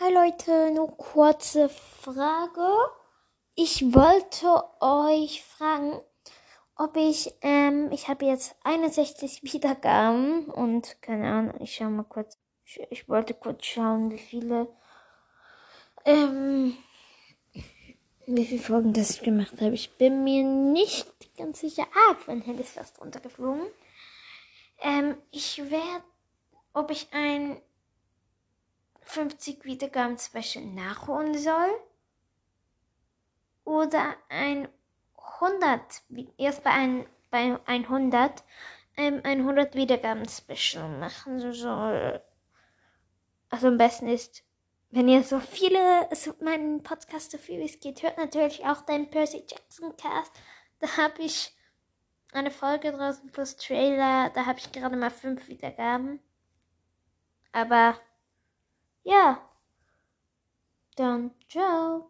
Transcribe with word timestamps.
Hi 0.00 0.12
Leute, 0.12 0.70
nur 0.70 0.96
kurze 0.96 1.68
Frage. 1.68 2.68
Ich 3.56 3.92
wollte 3.92 4.62
euch 4.80 5.42
fragen, 5.42 6.00
ob 6.76 6.96
ich, 6.96 7.34
ähm, 7.40 7.90
ich 7.90 8.06
habe 8.06 8.26
jetzt 8.26 8.54
61 8.62 9.42
Wiedergaben 9.52 10.44
und 10.44 11.02
keine 11.02 11.28
Ahnung, 11.28 11.60
ich 11.60 11.74
schau 11.74 11.90
mal 11.90 12.04
kurz. 12.04 12.38
Ich, 12.64 12.80
ich 12.90 13.08
wollte 13.08 13.34
kurz 13.34 13.66
schauen, 13.66 14.12
wie 14.12 14.18
viele, 14.18 14.68
ähm, 16.04 16.76
wie 18.24 18.46
viele 18.46 18.62
Folgen 18.62 18.92
das 18.92 19.10
ich 19.10 19.22
gemacht 19.22 19.60
habe. 19.60 19.74
Ich 19.74 19.96
bin 19.96 20.22
mir 20.22 20.44
nicht 20.44 21.08
ganz 21.36 21.58
sicher. 21.58 21.88
Ah, 21.92 22.14
mein 22.28 22.42
Handy 22.42 22.62
ist 22.62 22.74
fast 22.74 23.00
runtergeflogen. 23.00 23.66
Ähm, 24.80 25.16
ich 25.32 25.58
werde, 25.58 26.04
ob 26.72 26.92
ich 26.92 27.08
ein 27.10 27.60
50 29.18 29.64
Wiedergaben 29.64 30.16
Special 30.16 30.64
nachholen 30.64 31.36
soll 31.36 31.70
oder 33.64 34.14
ein 34.28 34.68
100, 35.40 36.04
erst 36.36 36.62
bei, 36.62 36.70
ein, 36.70 37.06
bei 37.28 37.58
100, 37.66 38.44
ähm, 38.96 39.20
ein 39.24 39.40
100 39.40 39.74
Wiedergaben 39.74 40.24
Special 40.28 40.88
machen. 41.00 41.40
So, 41.40 41.50
so, 41.50 41.68
also 43.50 43.66
am 43.66 43.76
besten 43.76 44.06
ist, 44.06 44.44
wenn 44.90 45.08
ihr 45.08 45.24
so 45.24 45.40
viele, 45.40 46.08
so 46.14 46.32
meinen 46.40 46.84
Podcast 46.84 47.32
so 47.32 47.38
viel 47.38 47.58
wie 47.58 47.64
es 47.64 47.80
geht, 47.80 48.04
hört 48.04 48.18
natürlich 48.18 48.64
auch 48.66 48.82
den 48.82 49.10
Percy 49.10 49.44
Jackson 49.48 49.96
Cast. 49.96 50.32
Da 50.78 50.96
habe 50.96 51.22
ich 51.22 51.52
eine 52.32 52.52
Folge 52.52 52.92
draußen 52.92 53.32
plus 53.32 53.56
Trailer. 53.56 54.30
Da 54.30 54.46
habe 54.46 54.60
ich 54.60 54.70
gerade 54.70 54.96
mal 54.96 55.10
fünf 55.10 55.48
Wiedergaben. 55.48 56.20
Aber 57.50 57.98
yeah. 59.08 59.38
Done. 60.96 61.30
Ciao. 61.48 62.04